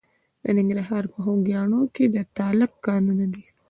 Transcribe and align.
د 0.43 0.45
ننګرهار 0.57 1.03
په 1.11 1.17
خوږیاڼیو 1.23 1.81
کې 1.95 2.05
د 2.13 2.17
تالک 2.37 2.71
کانونه 2.85 3.25
دي. 3.33 3.43